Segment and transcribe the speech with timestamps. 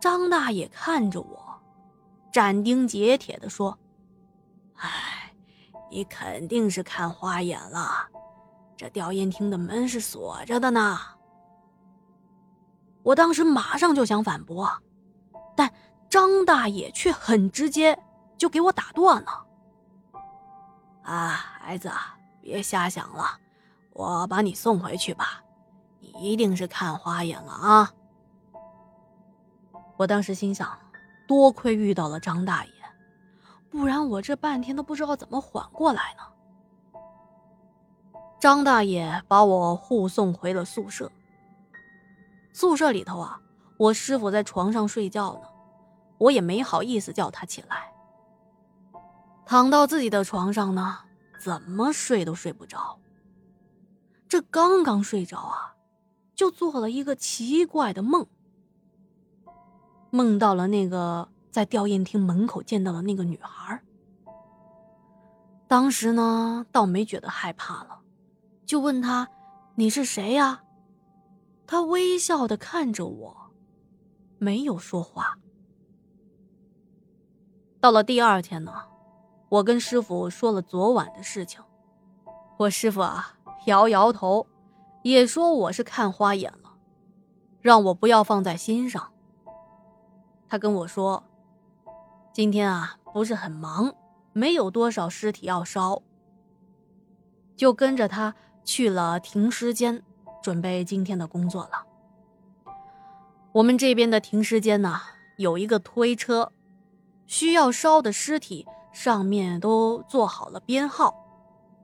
[0.00, 1.60] 张大爷看着我，
[2.32, 3.78] 斩钉截铁地说
[4.76, 5.34] ：“哎，
[5.90, 8.08] 你肯定是看花眼了，
[8.76, 10.98] 这吊唁厅的门是锁着的呢。”
[13.04, 14.70] 我当时马上就想反驳，
[15.54, 15.70] 但
[16.08, 17.98] 张大爷却很直接，
[18.38, 19.46] 就给我打断了。
[21.02, 21.90] 啊，孩子，
[22.40, 23.38] 别瞎想了，
[23.92, 25.42] 我把你送回去吧。
[25.98, 27.92] 你一定是看花眼了啊！
[30.00, 30.78] 我当时心想，
[31.26, 32.72] 多亏遇到了张大爷，
[33.68, 36.22] 不然我这半天都不知道怎么缓过来呢。
[38.40, 41.12] 张大爷把我护送回了宿舍。
[42.54, 43.42] 宿舍里头啊，
[43.76, 45.42] 我师傅在床上睡觉呢，
[46.16, 47.92] 我也没好意思叫他起来。
[49.44, 51.00] 躺到自己的床上呢，
[51.38, 52.98] 怎么睡都睡不着。
[54.26, 55.76] 这刚刚睡着啊，
[56.34, 58.26] 就做了一个奇怪的梦。
[60.10, 63.80] 梦到了那个在吊唁厅门口见到的那个女孩。
[65.66, 68.00] 当时呢，倒没觉得害怕了，
[68.66, 69.28] 就问他
[69.76, 70.62] ：“你是谁呀？”
[71.64, 73.36] 他微笑的看着我，
[74.38, 75.38] 没有说话。
[77.80, 78.72] 到了第二天呢，
[79.48, 81.62] 我跟师傅说了昨晚的事情，
[82.58, 84.48] 我师傅啊摇摇头，
[85.04, 86.74] 也说我是看花眼了，
[87.60, 89.12] 让我不要放在心上。
[90.50, 91.22] 他跟我说
[92.34, 93.94] ：“今天啊，不是很忙，
[94.32, 96.02] 没有多少尸体要烧。”
[97.56, 98.34] 就跟着他
[98.64, 100.02] 去了停尸间，
[100.42, 101.86] 准备今天的工作了。
[103.52, 105.00] 我们这边的停尸间呢，
[105.36, 106.50] 有一个推车，
[107.26, 111.14] 需要烧的尸体上面都做好了编号，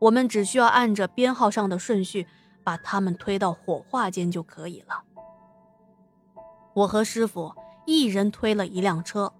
[0.00, 2.26] 我们只需要按着编号上的顺序
[2.62, 5.02] 把他们推到火化间就可以了。
[6.74, 7.54] 我和师傅。
[7.90, 9.32] 一人推了一辆车，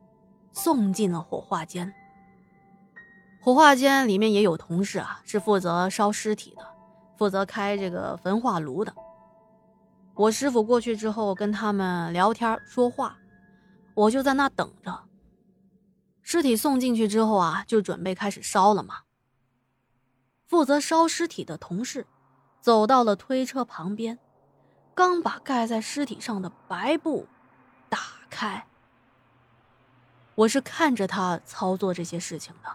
[0.52, 1.94] 送进了火化间。
[3.40, 6.66] 火化间里面也有同事啊，是负责烧尸体的，
[7.16, 8.92] 负责开这个焚化炉的。
[10.16, 13.16] 我师傅过去之后跟他们聊天说话，
[13.94, 15.04] 我就在那等着。
[16.20, 18.96] 尸体送进去之后啊，就准备开始烧了嘛。
[20.48, 22.04] 负责烧尸体的同事
[22.60, 24.18] 走到了推车旁边，
[24.92, 27.28] 刚把盖在尸体上的白布
[27.90, 27.98] 打。
[28.30, 28.64] 开，
[30.34, 32.70] 我是看着他操作这些事情的。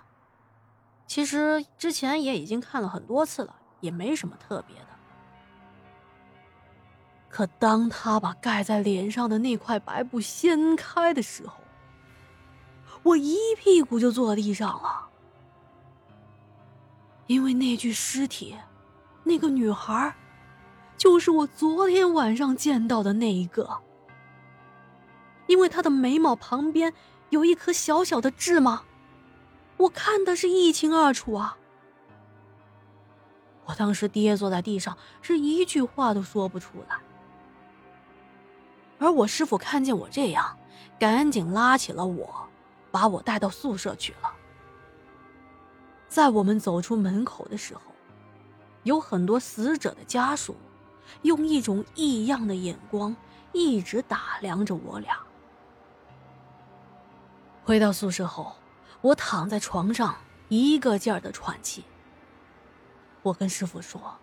[1.07, 4.87] 其实之前也已经看了很多次了，也没什么特别的。
[7.29, 11.55] 可当他把盖在脸上的那块白布掀开的时候，
[13.01, 15.07] 我一屁股就坐地上了，
[17.25, 18.55] 因为那具尸体，
[19.23, 20.15] 那个女孩，
[20.95, 23.81] 就是我昨天晚上见到的那一个。
[25.47, 26.93] 因为他的眉毛旁边
[27.29, 28.83] 有一颗小小的痣吗？
[29.77, 31.57] 我看的是一清二楚啊！
[33.65, 36.97] 我当时跌坐在地上，是一句话都说不出来。
[38.97, 40.57] 而我师傅看见我这样，
[40.97, 42.47] 赶紧拉起了我，
[42.91, 44.31] 把我带到宿舍去了。
[46.07, 47.81] 在我们走出门口的时候，
[48.83, 50.55] 有很多死者的家属，
[51.23, 53.13] 用一种异样的眼光
[53.51, 55.17] 一直打量着我俩。
[57.65, 58.55] 回到宿舍后，
[59.01, 60.17] 我躺在床上，
[60.49, 61.83] 一个劲儿的喘气。
[63.23, 64.19] 我跟师傅说：“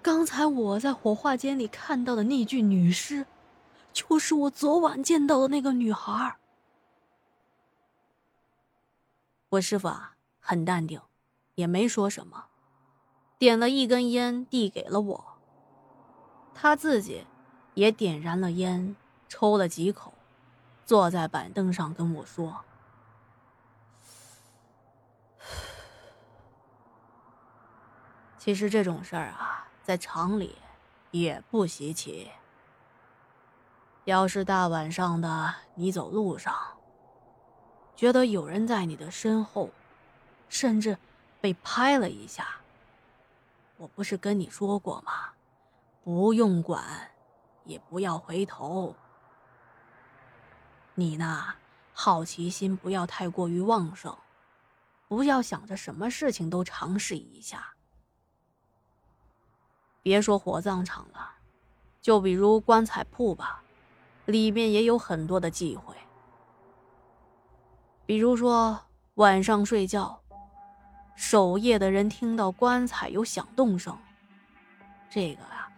[0.00, 3.26] 刚才我在火化间里看到的那具女尸，
[3.92, 6.38] 就是我昨晚见到的那个女孩。”
[9.50, 10.98] 我师傅啊，很淡定，
[11.56, 12.46] 也没说什么，
[13.36, 15.24] 点了一根烟递给了我。
[16.54, 17.26] 他自己
[17.74, 18.96] 也点燃了烟，
[19.28, 20.14] 抽了几口，
[20.86, 22.64] 坐在板凳上跟我说。
[28.40, 30.56] 其实这种事儿啊，在厂里
[31.10, 32.30] 也不稀奇。
[34.06, 36.54] 要是大晚上的你走路上，
[37.94, 39.68] 觉得有人在你的身后，
[40.48, 40.96] 甚至
[41.38, 42.46] 被拍了一下，
[43.76, 45.32] 我不是跟你说过吗？
[46.02, 47.10] 不用管，
[47.64, 48.96] 也不要回头。
[50.94, 51.44] 你呢，
[51.92, 54.16] 好奇心不要太过于旺盛，
[55.08, 57.74] 不要想着什么事情都尝试一下。
[60.02, 61.30] 别说火葬场了，
[62.00, 63.62] 就比如棺材铺吧，
[64.26, 65.94] 里面也有很多的忌讳。
[68.06, 68.80] 比如说
[69.14, 70.20] 晚上睡觉，
[71.14, 73.96] 守夜的人听到棺材有响动声，
[75.08, 75.70] 这个啊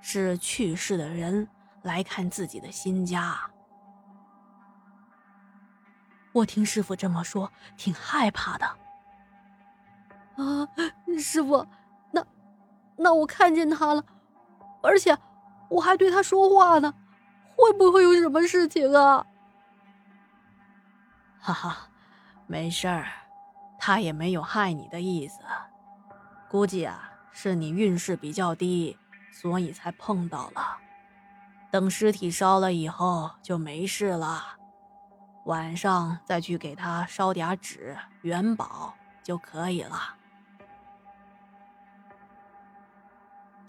[0.00, 1.48] 是去世的人
[1.82, 3.50] 来看自己的新家。
[6.32, 8.66] 我听师傅这么说，挺害怕的。
[10.36, 10.68] 啊，
[11.18, 11.66] 师傅，
[13.02, 14.04] 那我看见他了，
[14.82, 15.16] 而且
[15.70, 16.92] 我还对他说话呢，
[17.56, 19.24] 会不会有什么事情啊？
[21.40, 21.88] 哈哈，
[22.46, 23.06] 没事儿，
[23.78, 25.40] 他也没有害你的意思，
[26.50, 28.98] 估计啊是你运势比较低，
[29.32, 30.76] 所以才碰到了。
[31.70, 34.44] 等尸体烧了以后就没事了。
[35.46, 38.92] 晚上再去给他烧点纸元宝
[39.22, 39.96] 就可以了。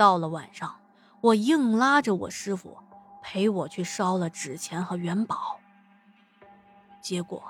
[0.02, 0.78] 到了晚上，
[1.22, 2.76] 我硬拉着我师傅
[3.22, 5.60] 陪我去烧了纸钱和元宝。
[7.00, 7.44] 结果，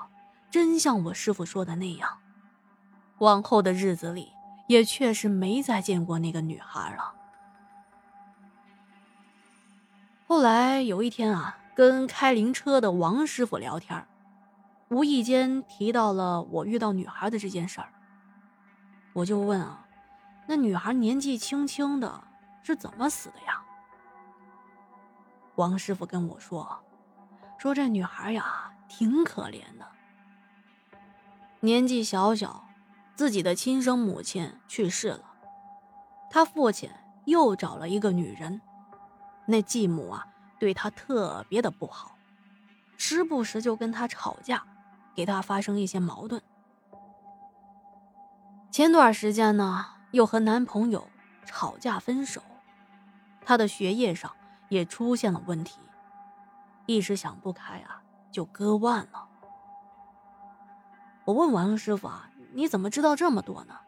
[0.50, 2.18] 真像我师傅说的那样，
[3.20, 4.30] 往后的日子里
[4.66, 7.14] 也确实没再见过那个女孩了。
[10.26, 14.06] 后来有一天啊，跟开灵车的王师傅聊天
[14.88, 17.88] 无意间提到了我遇到女孩的这件事儿，
[19.14, 19.86] 我就问啊，
[20.46, 22.24] 那女孩年纪轻轻的，
[22.62, 23.62] 是怎么死的呀？
[25.56, 26.78] 王师傅跟我说，
[27.58, 29.86] 说这女孩呀，挺可怜的，
[31.60, 32.64] 年纪小小，
[33.14, 35.24] 自己的亲生母亲去世了，
[36.30, 36.90] 她父亲
[37.26, 38.60] 又找了一个女人，
[39.46, 40.26] 那继母啊，
[40.58, 42.16] 对她特别的不好，
[42.96, 44.64] 时不时就跟她吵架。
[45.14, 46.40] 给她发生一些矛盾。
[48.70, 51.06] 前段时间呢，又和男朋友
[51.44, 52.40] 吵架分手，
[53.44, 54.34] 他的学业上
[54.68, 55.80] 也出现了问题，
[56.86, 59.28] 一时想不开啊，就割腕了。
[61.24, 63.78] 我问王师傅啊，你怎么知道这么多呢？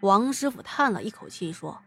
[0.00, 1.80] 王师傅叹了一口气说：“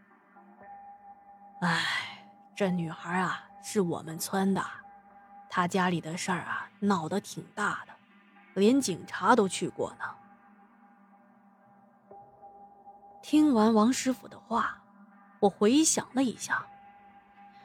[1.62, 2.24] 哎，
[2.56, 4.64] 这女孩啊，是我们村的，
[5.48, 7.92] 她家里的事儿啊，闹得挺大的。”
[8.54, 10.04] 连警察都去过呢。
[13.22, 14.82] 听完王师傅的话，
[15.40, 16.66] 我回想了一下，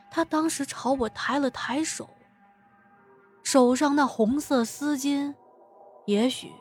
[0.10, 2.10] 他当时朝我抬了抬手，
[3.44, 5.36] 手上那红色丝巾，
[6.06, 6.52] 也许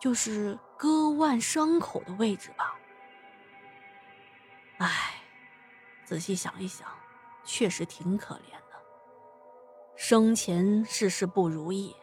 [0.00, 2.74] 就是割腕伤口的位置吧。
[4.78, 5.14] 唉，
[6.04, 6.88] 仔细想一想，
[7.44, 8.82] 确实挺可怜的，
[9.96, 11.94] 生前事事不如意。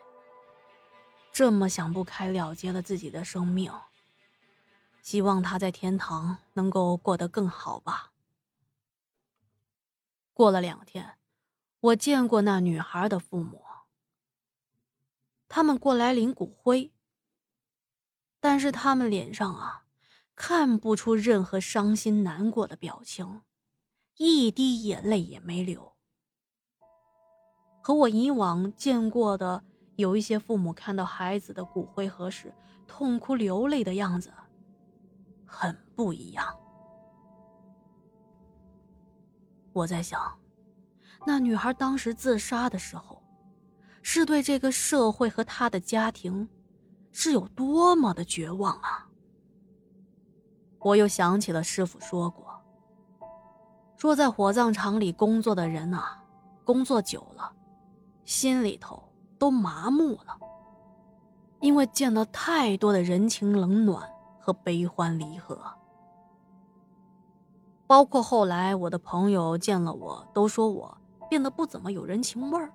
[1.33, 3.71] 这么想不开了结了自己的生命，
[5.01, 8.10] 希望他在天堂能够过得更好吧。
[10.33, 11.17] 过了两天，
[11.79, 13.63] 我见过那女孩的父母，
[15.47, 16.91] 他们过来领骨灰，
[18.39, 19.85] 但是他们脸上啊，
[20.35, 23.41] 看不出任何伤心难过的表情，
[24.17, 25.93] 一滴眼泪也没流，
[27.81, 29.63] 和我以往见过的。
[29.97, 32.51] 有一些父母看到孩子的骨灰盒时
[32.87, 34.33] 痛哭流泪的样子，
[35.45, 36.57] 很不一样。
[39.73, 40.19] 我在想，
[41.25, 43.21] 那女孩当时自杀的时候，
[44.01, 46.47] 是对这个社会和她的家庭
[47.11, 49.07] 是有多么的绝望啊！
[50.79, 52.59] 我又想起了师傅说过，
[53.97, 56.23] 说在火葬场里工作的人啊，
[56.63, 57.53] 工作久了，
[58.25, 59.01] 心里头。
[59.41, 60.37] 都麻木了，
[61.61, 64.07] 因为见了太多的人情冷暖
[64.39, 65.59] 和悲欢离合。
[67.91, 70.97] 包括后来我的朋友见了我，都说我
[71.29, 72.71] 变得不怎么有人情味儿。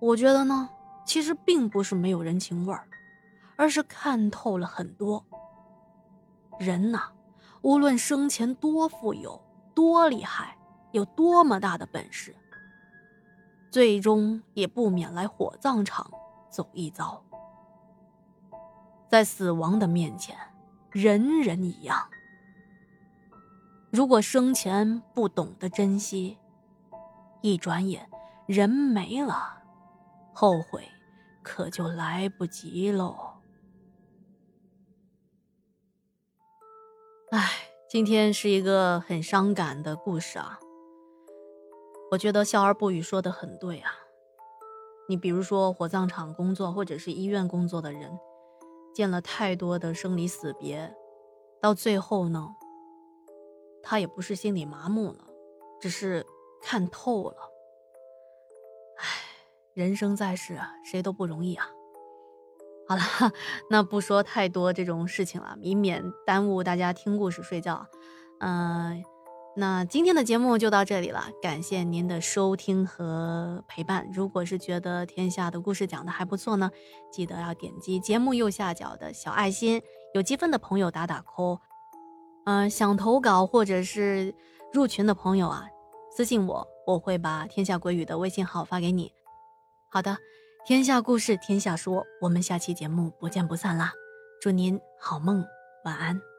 [0.00, 0.68] 我觉得呢，
[1.06, 2.88] 其实并不是没有人情味儿，
[3.54, 5.24] 而是看透了很多。
[6.58, 7.12] 人呐，
[7.60, 9.40] 无论生前多富有、
[9.72, 10.58] 多厉害、
[10.90, 12.34] 有多么大的本事。
[13.70, 16.10] 最终也不免来火葬场
[16.50, 17.22] 走一遭，
[19.08, 20.36] 在死亡的面前，
[20.90, 22.08] 人人一样。
[23.92, 26.38] 如果生前不懂得珍惜，
[27.42, 28.08] 一转眼
[28.46, 29.58] 人没了，
[30.32, 30.88] 后悔
[31.42, 33.14] 可就来不及喽。
[37.32, 37.50] 唉，
[37.86, 40.58] 今天是一个很伤感的故事啊。
[42.12, 43.92] 我觉得笑而不语说的很对啊，
[45.06, 48.18] 你比如说火葬场工作或者是医院工作的人，
[48.94, 50.94] 见了太多的生离死别，
[51.60, 52.54] 到最后呢，
[53.82, 55.18] 他也不是心里麻木了，
[55.80, 56.24] 只是
[56.62, 57.36] 看透了。
[58.98, 59.06] 唉，
[59.74, 61.68] 人生在世啊，谁都不容易啊。
[62.88, 63.02] 好了，
[63.70, 67.86] 那不说太多这种事情了，以免耽误大家听故事睡觉。
[68.40, 69.04] 嗯。
[69.54, 74.08] 那今天的节目就到这里了，感谢您的收听和陪伴。
[74.10, 76.70] 如果是觉得天下的故事讲的还不错呢，
[77.12, 79.82] 记得要点击节目右下角的小爱心，
[80.14, 81.58] 有积分的朋友打打 call。
[82.44, 84.34] 嗯，想投稿或者是
[84.72, 85.66] 入群的朋友啊，
[86.16, 89.12] 私信我，我会把天下鬼语的微信号发给你。
[89.90, 90.16] 好的，
[90.66, 93.92] 天下故事天下说，我们下期节目不见不散啦！
[94.40, 95.44] 祝您好梦，
[95.84, 96.31] 晚安。